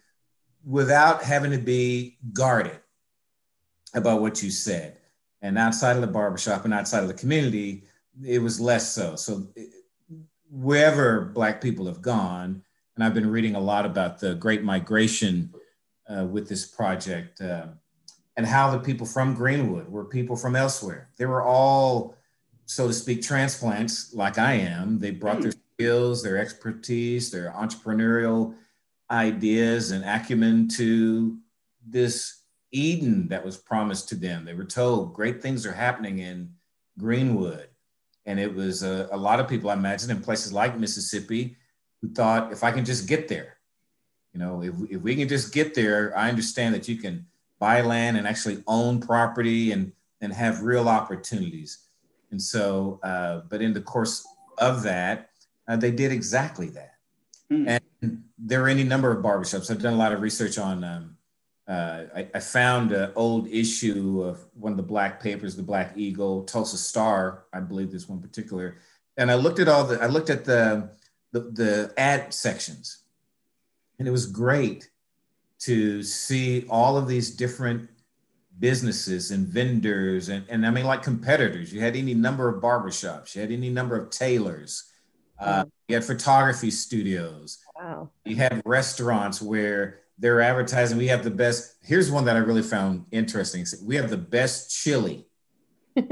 without 0.65 1.21
having 1.21 1.51
to 1.51 1.57
be 1.57 2.17
guarded 2.33 2.79
about 3.93 4.21
what 4.21 4.41
you 4.43 4.51
said. 4.51 4.97
And 5.41 5.57
outside 5.57 5.95
of 5.95 6.01
the 6.01 6.07
barbershop 6.07 6.65
and 6.65 6.73
outside 6.73 7.01
of 7.01 7.07
the 7.07 7.13
community, 7.13 7.83
it 8.23 8.39
was 8.39 8.59
less 8.59 8.93
so. 8.93 9.15
So 9.15 9.47
wherever 10.51 11.25
Black 11.25 11.61
people 11.61 11.85
have 11.85 12.01
gone, 12.01 12.61
and 12.95 13.03
I've 13.03 13.13
been 13.13 13.29
reading 13.29 13.55
a 13.55 13.59
lot 13.59 13.85
about 13.85 14.19
the 14.19 14.35
Great 14.35 14.63
Migration 14.63 15.53
uh, 16.09 16.25
with 16.25 16.49
this 16.49 16.65
project 16.65 17.39
uh, 17.39 17.67
and 18.35 18.45
how 18.45 18.71
the 18.71 18.79
people 18.79 19.05
from 19.05 19.33
Greenwood 19.33 19.87
were 19.87 20.05
people 20.05 20.35
from 20.35 20.55
elsewhere. 20.55 21.09
They 21.17 21.25
were 21.25 21.43
all, 21.43 22.15
so 22.65 22.87
to 22.87 22.93
speak, 22.93 23.21
transplants 23.21 24.13
like 24.13 24.37
I 24.37 24.53
am. 24.53 24.99
They 24.99 25.11
brought 25.11 25.41
their 25.41 25.53
skills, 25.75 26.21
their 26.21 26.37
expertise, 26.37 27.31
their 27.31 27.51
entrepreneurial 27.51 28.55
ideas 29.09 29.91
and 29.91 30.03
acumen 30.03 30.67
to 30.67 31.37
this 31.87 32.38
Eden 32.71 33.27
that 33.29 33.43
was 33.43 33.57
promised 33.57 34.09
to 34.09 34.15
them. 34.15 34.45
They 34.45 34.53
were 34.53 34.65
told 34.65 35.13
great 35.13 35.41
things 35.41 35.65
are 35.65 35.71
happening 35.71 36.19
in 36.19 36.53
Greenwood. 36.97 37.67
And 38.25 38.39
it 38.39 38.53
was 38.53 38.83
a, 38.83 39.09
a 39.11 39.17
lot 39.17 39.39
of 39.39 39.47
people, 39.47 39.69
I 39.69 39.73
imagine, 39.73 40.11
in 40.11 40.21
places 40.21 40.53
like 40.53 40.77
Mississippi 40.77 41.57
who 42.01 42.09
thought, 42.09 42.51
if 42.51 42.63
I 42.63 42.71
can 42.71 42.85
just 42.85 43.07
get 43.07 43.27
there, 43.27 43.57
you 44.33 44.39
know, 44.39 44.61
if, 44.61 44.73
if 44.89 45.01
we 45.01 45.15
can 45.15 45.27
just 45.27 45.53
get 45.53 45.73
there, 45.73 46.15
I 46.15 46.29
understand 46.29 46.75
that 46.75 46.87
you 46.87 46.97
can 46.97 47.25
buy 47.57 47.81
land 47.81 48.17
and 48.17 48.27
actually 48.27 48.63
own 48.67 48.99
property 48.99 49.71
and, 49.71 49.91
and 50.21 50.31
have 50.31 50.61
real 50.61 50.87
opportunities. 50.87 51.79
And 52.31 52.41
so, 52.41 52.99
uh, 53.01 53.41
but 53.49 53.61
in 53.61 53.73
the 53.73 53.81
course 53.81 54.25
of 54.59 54.83
that, 54.83 55.31
uh, 55.67 55.75
they 55.77 55.91
did 55.91 56.11
exactly 56.11 56.69
that. 56.69 56.93
Mm. 57.51 57.81
And 58.01 58.23
there 58.37 58.63
are 58.63 58.69
any 58.69 58.83
number 58.83 59.11
of 59.11 59.23
barbershops. 59.23 59.71
I've 59.71 59.81
done 59.81 59.93
a 59.93 59.97
lot 59.97 60.13
of 60.13 60.21
research 60.21 60.59
on. 60.59 60.83
Um, 60.83 61.17
uh, 61.69 62.05
I, 62.15 62.27
I, 62.33 62.39
found 62.39 62.91
an 62.93 63.11
old 63.15 63.47
issue 63.47 64.23
of 64.23 64.43
one 64.55 64.71
of 64.73 64.77
the 64.77 64.83
black 64.83 65.21
papers, 65.21 65.55
the 65.55 65.61
Black 65.61 65.93
Eagle, 65.95 66.43
Tulsa 66.45 66.77
Star, 66.77 67.43
I 67.53 67.59
believe 67.59 67.91
this 67.91 68.09
one 68.09 68.19
particular, 68.19 68.77
and 69.17 69.29
I 69.29 69.35
looked 69.35 69.59
at 69.59 69.67
all 69.67 69.83
the. 69.83 70.01
I 70.01 70.07
looked 70.07 70.31
at 70.31 70.45
the 70.45 70.89
the, 71.31 71.41
the 71.41 71.93
ad 71.95 72.33
sections, 72.33 73.03
and 73.99 74.07
it 74.07 74.11
was 74.11 74.25
great 74.25 74.89
to 75.59 76.01
see 76.01 76.65
all 76.69 76.97
of 76.97 77.07
these 77.07 77.35
different 77.35 77.87
businesses 78.59 79.31
and 79.31 79.47
vendors 79.47 80.27
and, 80.29 80.45
and 80.49 80.65
I 80.65 80.71
mean 80.71 80.85
like 80.85 81.03
competitors. 81.03 81.71
You 81.71 81.81
had 81.81 81.95
any 81.95 82.13
number 82.13 82.49
of 82.49 82.61
barbershops, 82.63 83.35
you 83.35 83.41
had 83.41 83.51
any 83.51 83.69
number 83.69 83.95
of 83.95 84.09
tailors, 84.09 84.91
uh, 85.39 85.65
you 85.87 85.95
had 85.95 86.03
photography 86.03 86.71
studios. 86.71 87.59
Wow. 87.75 88.09
You 88.25 88.35
had 88.35 88.61
restaurants 88.65 89.41
where 89.41 89.99
they're 90.19 90.41
advertising. 90.41 90.97
We 90.97 91.07
have 91.07 91.23
the 91.23 91.31
best. 91.31 91.75
Here's 91.81 92.11
one 92.11 92.25
that 92.25 92.35
I 92.35 92.39
really 92.39 92.61
found 92.61 93.05
interesting. 93.11 93.65
We 93.83 93.95
have 93.95 94.09
the 94.09 94.17
best 94.17 94.69
chili. 94.71 95.25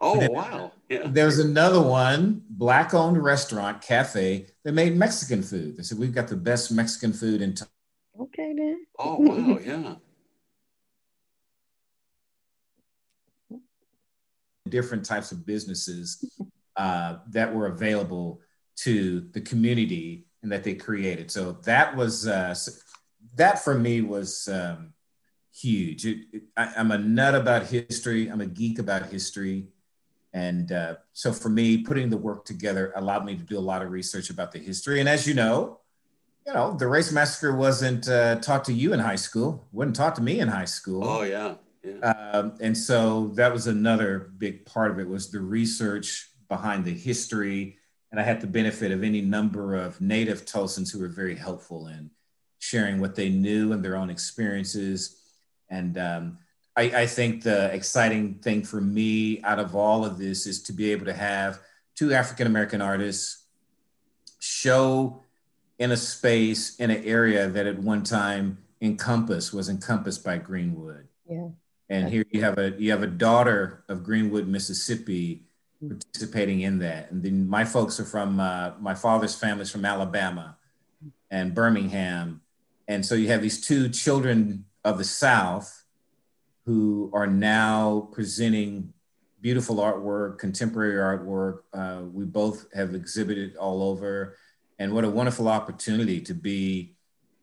oh 0.00 0.28
wow! 0.30 0.72
Yeah. 0.88 1.06
There's 1.06 1.38
another 1.38 1.80
one, 1.80 2.42
black-owned 2.50 3.22
restaurant 3.22 3.80
cafe 3.80 4.46
that 4.64 4.72
made 4.72 4.96
Mexican 4.96 5.42
food. 5.42 5.76
They 5.76 5.82
said 5.82 5.98
we've 5.98 6.14
got 6.14 6.28
the 6.28 6.36
best 6.36 6.70
Mexican 6.70 7.12
food 7.12 7.40
in. 7.40 7.54
T-. 7.54 7.64
Okay 8.20 8.52
then. 8.56 8.86
Oh 8.98 9.16
wow! 9.18 9.58
Yeah. 9.64 9.94
Different 14.68 15.04
types 15.04 15.32
of 15.32 15.46
businesses 15.46 16.38
uh, 16.76 17.16
that 17.30 17.54
were 17.54 17.66
available 17.66 18.40
to 18.74 19.28
the 19.32 19.40
community 19.40 20.26
and 20.42 20.50
that 20.50 20.64
they 20.64 20.74
created. 20.74 21.30
So 21.30 21.52
that 21.64 21.94
was 21.96 22.26
uh, 22.26 22.54
that 23.36 23.62
for 23.62 23.74
me 23.74 24.00
was 24.00 24.48
um, 24.48 24.92
huge. 25.54 26.06
It, 26.06 26.26
it, 26.32 26.42
I, 26.56 26.72
am 26.76 26.90
a 26.90 26.98
nut 26.98 27.34
about 27.34 27.66
history. 27.66 28.28
I'm 28.28 28.40
a 28.40 28.46
geek 28.46 28.78
about 28.78 29.06
history, 29.06 29.68
and 30.32 30.70
uh, 30.72 30.96
so 31.12 31.32
for 31.32 31.48
me, 31.48 31.78
putting 31.78 32.10
the 32.10 32.16
work 32.16 32.44
together 32.44 32.92
allowed 32.96 33.24
me 33.24 33.36
to 33.36 33.42
do 33.42 33.58
a 33.58 33.60
lot 33.60 33.82
of 33.82 33.90
research 33.90 34.30
about 34.30 34.52
the 34.52 34.58
history. 34.58 35.00
And 35.00 35.08
as 35.08 35.26
you 35.26 35.34
know, 35.34 35.80
you 36.46 36.52
know, 36.52 36.74
the 36.76 36.88
race 36.88 37.12
massacre 37.12 37.54
wasn't 37.54 38.08
uh, 38.08 38.36
taught 38.36 38.64
to 38.64 38.72
you 38.72 38.92
in 38.92 38.98
high 39.00 39.16
school. 39.16 39.68
Wouldn't 39.72 39.96
taught 39.96 40.16
to 40.16 40.22
me 40.22 40.40
in 40.40 40.48
high 40.48 40.64
school. 40.64 41.04
Oh 41.04 41.22
yeah. 41.22 41.54
yeah. 41.84 42.12
Um, 42.32 42.54
and 42.60 42.76
so 42.76 43.28
that 43.34 43.52
was 43.52 43.66
another 43.66 44.32
big 44.38 44.66
part 44.66 44.90
of 44.90 44.98
it 44.98 45.08
was 45.08 45.30
the 45.30 45.40
research 45.40 46.30
behind 46.48 46.84
the 46.84 46.92
history 46.92 47.78
and 48.12 48.20
I 48.20 48.24
had 48.24 48.42
the 48.42 48.46
benefit 48.46 48.92
of 48.92 49.02
any 49.02 49.22
number 49.22 49.74
of 49.74 50.00
native 50.00 50.44
Tulsans 50.44 50.92
who 50.92 51.00
were 51.00 51.08
very 51.08 51.34
helpful 51.34 51.86
in 51.86 52.10
sharing 52.62 53.00
what 53.00 53.16
they 53.16 53.28
knew 53.28 53.72
and 53.72 53.84
their 53.84 53.96
own 53.96 54.08
experiences. 54.08 55.20
And 55.68 55.98
um, 55.98 56.38
I, 56.76 56.82
I, 56.82 57.06
think 57.06 57.42
the 57.42 57.74
exciting 57.74 58.34
thing 58.34 58.62
for 58.62 58.80
me 58.80 59.42
out 59.42 59.58
of 59.58 59.74
all 59.74 60.04
of 60.04 60.16
this 60.16 60.46
is 60.46 60.62
to 60.64 60.72
be 60.72 60.92
able 60.92 61.06
to 61.06 61.12
have 61.12 61.58
two 61.96 62.14
African 62.14 62.46
American 62.46 62.80
artists 62.80 63.46
show 64.38 65.24
in 65.80 65.90
a 65.90 65.96
space 65.96 66.76
in 66.76 66.92
an 66.92 67.02
area 67.02 67.48
that 67.48 67.66
at 67.66 67.80
one 67.80 68.04
time 68.04 68.58
encompassed 68.80 69.52
was 69.52 69.68
encompassed 69.68 70.24
by 70.24 70.38
Greenwood. 70.38 71.08
Yeah. 71.28 71.48
And 71.88 72.08
here 72.08 72.24
you 72.30 72.42
have 72.42 72.58
a 72.58 72.70
you 72.78 72.92
have 72.92 73.02
a 73.02 73.08
daughter 73.08 73.82
of 73.88 74.04
Greenwood, 74.04 74.46
Mississippi, 74.46 75.46
participating 75.86 76.60
in 76.60 76.78
that. 76.78 77.10
And 77.10 77.24
then 77.24 77.48
my 77.48 77.64
folks 77.64 77.98
are 77.98 78.04
from 78.04 78.38
uh, 78.38 78.70
my 78.80 78.94
father's 78.94 79.34
family's 79.34 79.72
from 79.72 79.84
Alabama 79.84 80.56
and 81.28 81.54
Birmingham, 81.54 82.42
and 82.88 83.04
so 83.04 83.14
you 83.14 83.28
have 83.28 83.42
these 83.42 83.60
two 83.60 83.88
children 83.88 84.64
of 84.84 84.98
the 84.98 85.04
South 85.04 85.84
who 86.64 87.10
are 87.12 87.26
now 87.26 88.08
presenting 88.12 88.92
beautiful 89.40 89.76
artwork, 89.76 90.38
contemporary 90.38 90.94
artwork. 90.94 91.60
Uh, 91.72 92.02
we 92.12 92.24
both 92.24 92.66
have 92.72 92.94
exhibited 92.94 93.56
all 93.56 93.82
over, 93.82 94.36
and 94.78 94.92
what 94.92 95.04
a 95.04 95.10
wonderful 95.10 95.48
opportunity 95.48 96.20
to 96.20 96.34
be 96.34 96.94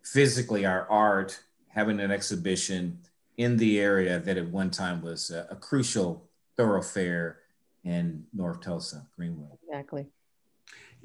physically 0.03 0.65
our 0.65 0.87
art 0.89 1.39
having 1.67 1.99
an 1.99 2.11
exhibition 2.11 2.99
in 3.37 3.57
the 3.57 3.79
area 3.79 4.19
that 4.19 4.37
at 4.37 4.47
one 4.49 4.69
time 4.69 5.01
was 5.01 5.31
a, 5.31 5.47
a 5.51 5.55
crucial 5.55 6.29
thoroughfare 6.57 7.39
in 7.83 8.25
North 8.33 8.59
Tulsa, 8.61 9.05
Greenwood. 9.15 9.57
Exactly. 9.67 10.07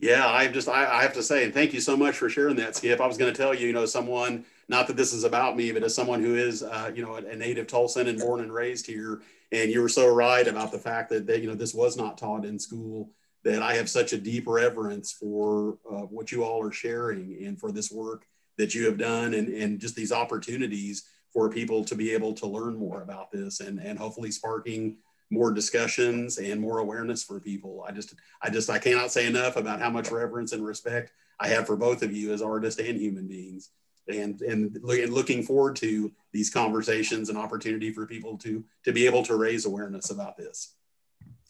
Yeah, 0.05 0.29
I 0.29 0.49
just 0.49 0.69
I, 0.69 0.99
I, 0.99 1.01
have 1.01 1.15
to 1.15 1.23
say, 1.23 1.45
and 1.45 1.55
thank 1.55 1.73
you 1.73 1.81
so 1.81 1.97
much 1.97 2.15
for 2.19 2.29
sharing 2.29 2.57
that, 2.57 2.77
Skip. 2.77 3.01
I 3.01 3.07
was 3.07 3.17
going 3.17 3.33
to 3.33 3.37
tell 3.37 3.55
you, 3.55 3.69
you 3.69 3.73
know, 3.73 3.87
someone 3.87 4.45
not 4.69 4.87
that 4.89 4.99
this 4.99 5.15
is 5.15 5.25
about 5.25 5.57
me, 5.57 5.73
but 5.73 5.83
as 5.83 5.95
someone 5.95 6.23
who 6.23 6.35
is, 6.35 6.63
uh, 6.63 6.93
you 6.95 7.03
know, 7.03 7.15
a, 7.15 7.25
a, 7.25 7.35
native 7.35 7.67
Tulsan 7.67 8.07
and 8.07 8.19
born 8.19 8.43
and 8.43 8.53
raised 8.53 8.87
here, 8.87 9.23
and 9.51 9.71
you 9.71 9.81
were 9.81 9.89
so 9.89 10.15
right 10.15 10.47
about 10.47 10.73
the 10.73 10.79
fact 10.79 11.09
that, 11.09 11.27
that 11.27 11.41
you 11.41 11.49
know 11.49 11.55
this 11.55 11.73
was 11.73 11.97
not 11.97 12.19
taught 12.19 12.45
in 12.45 12.59
school. 12.59 13.13
That 13.45 13.63
I 13.63 13.77
have 13.77 13.89
such 13.89 14.13
a 14.13 14.19
deep 14.19 14.45
reverence 14.47 15.11
for 15.11 15.79
uh, 15.91 16.03
what 16.03 16.31
you 16.31 16.45
all 16.45 16.63
are 16.63 16.73
sharing 16.73 17.43
and 17.43 17.59
for 17.59 17.73
this 17.73 17.91
work 17.91 18.27
that 18.59 18.75
you 18.75 18.85
have 18.85 18.99
done, 18.99 19.33
and 19.33 19.49
and 19.49 19.81
just 19.81 19.97
these 19.97 20.13
opportunities 20.13 21.05
for 21.33 21.49
people 21.49 21.83
to 21.83 21.95
be 21.95 22.13
able 22.13 22.35
to 22.35 22.47
learn 22.47 22.77
more 22.77 23.01
about 23.01 23.33
this, 23.33 23.61
and 23.61 23.81
and 23.81 23.99
hopefully 23.99 24.31
sparking 24.31 24.99
more 25.35 25.53
discussions 25.53 26.39
and 26.39 26.61
more 26.61 26.79
awareness 26.79 27.23
for 27.23 27.41
people. 27.41 27.85
I 27.87 27.93
just, 27.93 28.15
I 28.41 28.51
just, 28.51 28.71
I 28.71 28.79
cannot 28.79 29.11
say 29.11 29.27
enough 29.27 29.57
about 29.57 29.81
how 29.81 29.91
much 29.91 30.11
reverence 30.11 30.53
and 30.53 30.65
respect 30.65 31.13
I 31.41 31.49
have 31.49 31.67
for 31.67 31.77
both 31.77 32.03
of 32.03 32.13
you 32.13 32.33
as 32.33 32.41
artists 32.41 32.81
and 32.81 32.99
human 32.99 33.27
beings. 33.27 33.71
And, 34.07 34.41
and, 34.43 34.77
and 34.77 35.13
looking 35.13 35.43
forward 35.43 35.77
to 35.77 36.13
these 36.33 36.51
conversations 36.51 37.31
and 37.31 37.39
opportunity 37.39 37.91
for 37.91 38.07
people 38.07 38.37
to, 38.39 38.63
to 38.85 38.93
be 38.93 39.07
able 39.07 39.23
to 39.25 39.37
raise 39.37 39.65
awareness 39.65 40.11
about 40.11 40.37
this 40.37 40.75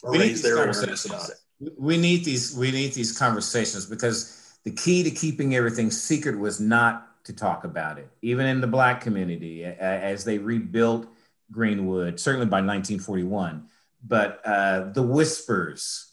or 0.04 0.12
we 0.12 0.18
raise 0.18 0.42
their 0.42 0.56
awareness 0.56 1.04
about 1.04 1.30
it. 1.30 1.72
We 1.78 1.96
need 1.96 2.24
these, 2.24 2.56
we 2.56 2.70
need 2.70 2.92
these 2.92 3.16
conversations 3.16 3.86
because 3.86 4.56
the 4.64 4.70
key 4.70 5.02
to 5.02 5.10
keeping 5.10 5.54
everything 5.56 5.90
secret 5.90 6.38
was 6.38 6.60
not 6.60 7.24
to 7.24 7.32
talk 7.32 7.64
about 7.64 7.98
it, 7.98 8.08
even 8.22 8.46
in 8.46 8.60
the 8.60 8.66
black 8.66 9.00
community 9.00 9.64
as 9.64 10.24
they 10.24 10.38
rebuilt 10.38 11.06
Greenwood, 11.50 12.20
certainly 12.20 12.46
by 12.46 12.58
1941. 12.58 13.66
But 14.06 14.40
uh, 14.44 14.90
the 14.92 15.02
whispers, 15.02 16.12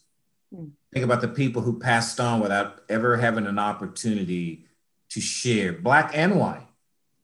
mm. 0.53 0.71
think 0.93 1.03
about 1.03 1.21
the 1.21 1.27
people 1.27 1.61
who 1.61 1.79
passed 1.79 2.19
on 2.19 2.39
without 2.39 2.81
ever 2.89 3.17
having 3.17 3.47
an 3.47 3.59
opportunity 3.59 4.65
to 5.09 5.19
share, 5.19 5.73
black 5.73 6.11
and 6.13 6.39
white. 6.39 6.67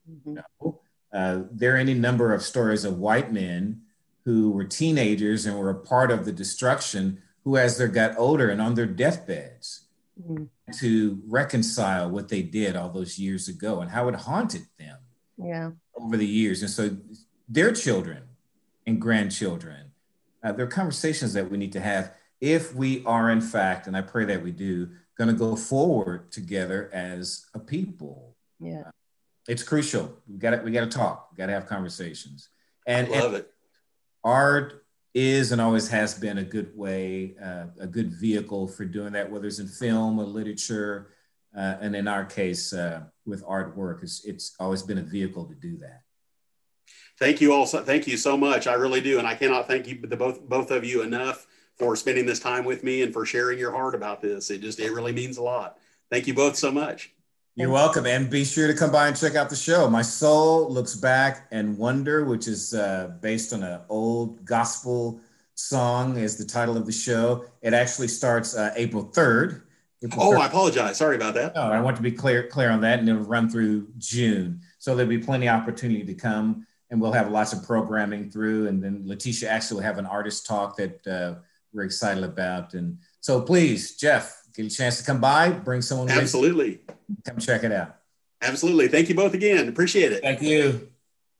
Mm-hmm. 0.09 0.29
You 0.29 0.43
know? 0.61 0.79
uh, 1.13 1.43
there 1.51 1.75
are 1.75 1.77
any 1.77 1.93
number 1.93 2.33
of 2.33 2.41
stories 2.41 2.83
of 2.83 2.97
white 2.97 3.31
men 3.31 3.81
who 4.25 4.51
were 4.51 4.65
teenagers 4.65 5.45
and 5.45 5.57
were 5.57 5.69
a 5.69 5.75
part 5.75 6.11
of 6.11 6.25
the 6.25 6.33
destruction 6.33 7.21
who, 7.45 7.55
as 7.55 7.77
they 7.77 7.87
got 7.87 8.17
older 8.17 8.49
and 8.49 8.61
on 8.61 8.75
their 8.75 8.85
deathbeds, 8.85 9.85
mm-hmm. 10.21 10.43
to 10.79 11.21
reconcile 11.25 12.09
what 12.09 12.27
they 12.27 12.41
did 12.41 12.75
all 12.75 12.89
those 12.89 13.17
years 13.17 13.47
ago 13.47 13.79
and 13.79 13.91
how 13.91 14.09
it 14.09 14.15
haunted 14.15 14.65
them 14.77 14.97
yeah. 15.37 15.71
over 15.95 16.17
the 16.17 16.27
years. 16.27 16.61
And 16.61 16.69
so 16.69 16.97
their 17.47 17.71
children 17.71 18.23
and 18.85 18.99
grandchildren. 18.99 19.86
Uh, 20.47 20.53
there 20.53 20.65
are 20.65 20.69
conversations 20.69 21.33
that 21.33 21.51
we 21.51 21.57
need 21.57 21.73
to 21.73 21.79
have 21.81 22.13
if 22.39 22.73
we 22.73 23.03
are, 23.05 23.31
in 23.31 23.41
fact, 23.41 23.87
and 23.87 23.97
I 23.97 24.01
pray 24.01 24.23
that 24.25 24.41
we 24.41 24.51
do, 24.51 24.89
going 25.17 25.27
to 25.27 25.33
go 25.33 25.57
forward 25.57 26.31
together 26.31 26.89
as 26.93 27.47
a 27.53 27.59
people. 27.59 28.37
Yeah, 28.57 28.83
uh, 28.87 28.91
it's 29.49 29.63
crucial. 29.63 30.17
We 30.25 30.37
got 30.37 30.51
to 30.51 30.57
we 30.63 30.71
got 30.71 30.89
to 30.89 30.97
talk. 30.97 31.29
We 31.31 31.37
got 31.37 31.47
to 31.47 31.53
have 31.53 31.65
conversations. 31.65 32.47
And 32.85 33.07
I 33.07 33.19
love 33.19 33.33
and 33.33 33.43
it. 33.43 33.53
Art 34.23 34.85
is 35.13 35.51
and 35.51 35.59
always 35.59 35.89
has 35.89 36.13
been 36.13 36.37
a 36.37 36.43
good 36.43 36.71
way, 36.77 37.35
uh, 37.43 37.65
a 37.79 37.87
good 37.87 38.13
vehicle 38.13 38.69
for 38.69 38.85
doing 38.85 39.13
that, 39.13 39.29
whether 39.29 39.47
it's 39.47 39.59
in 39.59 39.67
film 39.67 40.17
or 40.17 40.23
literature. 40.23 41.09
Uh, 41.57 41.75
and 41.81 41.93
in 41.93 42.07
our 42.07 42.23
case, 42.23 42.71
uh, 42.71 43.01
with 43.25 43.43
artwork, 43.43 44.03
it's, 44.03 44.23
it's 44.23 44.55
always 44.59 44.83
been 44.83 44.99
a 44.99 45.03
vehicle 45.03 45.45
to 45.45 45.55
do 45.55 45.75
that. 45.77 46.03
Thank 47.19 47.41
you 47.41 47.53
all. 47.53 47.65
So, 47.65 47.83
thank 47.83 48.07
you 48.07 48.17
so 48.17 48.37
much. 48.37 48.67
I 48.67 48.73
really 48.73 49.01
do. 49.01 49.17
And 49.17 49.27
I 49.27 49.35
cannot 49.35 49.67
thank 49.67 49.87
you, 49.87 49.99
the 50.01 50.17
both, 50.17 50.47
both 50.47 50.71
of 50.71 50.85
you 50.85 51.01
enough 51.01 51.47
for 51.77 51.95
spending 51.95 52.25
this 52.25 52.39
time 52.39 52.65
with 52.65 52.83
me 52.83 53.03
and 53.03 53.13
for 53.13 53.25
sharing 53.25 53.59
your 53.59 53.71
heart 53.71 53.95
about 53.95 54.21
this. 54.21 54.49
It 54.49 54.61
just, 54.61 54.79
it 54.79 54.91
really 54.91 55.11
means 55.11 55.37
a 55.37 55.43
lot. 55.43 55.77
Thank 56.11 56.27
you 56.27 56.33
both 56.33 56.55
so 56.55 56.71
much. 56.71 57.13
You're 57.55 57.71
welcome. 57.71 58.05
And 58.05 58.29
be 58.29 58.45
sure 58.45 58.67
to 58.67 58.73
come 58.75 58.91
by 58.91 59.07
and 59.07 59.17
check 59.17 59.33
out 59.33 59.49
the 59.49 59.55
show. 59.55 59.89
My 59.89 60.03
Soul 60.03 60.71
Looks 60.71 60.95
Back 60.95 61.47
and 61.51 61.75
Wonder, 61.75 62.23
which 62.23 62.47
is 62.47 62.75
uh, 62.75 63.13
based 63.19 63.51
on 63.51 63.63
an 63.63 63.81
old 63.89 64.45
gospel 64.45 65.19
song, 65.55 66.17
is 66.17 66.37
the 66.37 66.45
title 66.45 66.77
of 66.77 66.85
the 66.85 66.91
show. 66.91 67.45
It 67.63 67.73
actually 67.73 68.09
starts 68.09 68.55
uh, 68.55 68.73
April 68.75 69.05
3rd. 69.05 69.63
April 70.03 70.21
oh, 70.21 70.31
3rd. 70.33 70.37
I 70.37 70.45
apologize. 70.45 70.97
Sorry 70.97 71.15
about 71.15 71.33
that. 71.33 71.55
No, 71.55 71.63
I 71.63 71.81
want 71.81 71.97
to 71.97 72.03
be 72.03 72.11
clear, 72.11 72.47
clear 72.47 72.69
on 72.69 72.79
that. 72.81 72.99
And 72.99 73.09
it'll 73.09 73.23
run 73.23 73.49
through 73.49 73.87
June. 73.97 74.61
So 74.77 74.95
there'll 74.95 75.09
be 75.09 75.17
plenty 75.17 75.47
of 75.47 75.59
opportunity 75.59 76.03
to 76.05 76.13
come 76.13 76.66
and 76.89 77.01
we'll 77.01 77.11
have 77.11 77.31
lots 77.31 77.53
of 77.53 77.63
programming 77.63 78.29
through. 78.29 78.67
And 78.67 78.83
then 78.83 79.03
Letitia 79.05 79.49
actually 79.49 79.75
will 79.75 79.83
have 79.83 79.97
an 79.97 80.05
artist 80.05 80.45
talk 80.45 80.77
that 80.77 81.07
uh, 81.07 81.35
we're 81.73 81.83
excited 81.83 82.23
about. 82.23 82.73
And 82.73 82.99
so 83.19 83.41
please, 83.41 83.95
Jeff, 83.97 84.41
get 84.55 84.65
a 84.65 84.69
chance 84.69 84.97
to 84.97 85.03
come 85.03 85.19
by, 85.19 85.49
bring 85.49 85.81
someone. 85.81 86.07
With 86.07 86.15
you. 86.15 86.21
Absolutely. 86.21 86.79
Come 87.25 87.37
check 87.37 87.63
it 87.63 87.71
out. 87.71 87.95
Absolutely. 88.41 88.87
Thank 88.87 89.09
you 89.09 89.15
both 89.15 89.33
again. 89.33 89.67
Appreciate 89.67 90.11
it. 90.11 90.21
Thank 90.21 90.41
you. 90.41 90.89